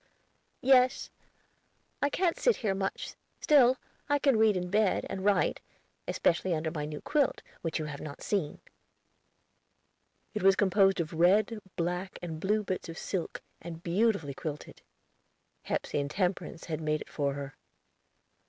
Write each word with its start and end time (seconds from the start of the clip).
"Yes; 0.63 1.11
I 2.01 2.09
can't 2.09 2.39
sit 2.39 2.55
here 2.65 2.73
much; 2.73 3.13
still, 3.39 3.77
I 4.09 4.17
can 4.17 4.35
read 4.35 4.57
in 4.57 4.71
bed, 4.71 5.05
and 5.11 5.23
write, 5.23 5.61
especially 6.07 6.55
under 6.55 6.71
my 6.71 6.85
new 6.85 7.01
quilt, 7.01 7.43
which 7.61 7.77
you 7.77 7.85
have 7.85 8.01
not 8.01 8.23
seen." 8.23 8.61
It 10.33 10.41
was 10.41 10.55
composed 10.55 10.99
of 10.99 11.13
red, 11.13 11.59
black, 11.75 12.17
and 12.19 12.39
blue 12.39 12.63
bits 12.63 12.89
of 12.89 12.97
silk, 12.97 13.43
and 13.61 13.83
beautifully 13.83 14.33
quilted. 14.33 14.81
Hepsey 15.65 15.99
and 15.99 16.09
Temperance 16.09 16.65
had 16.65 16.81
made 16.81 17.01
it 17.01 17.09
for 17.11 17.35
her. 17.35 17.55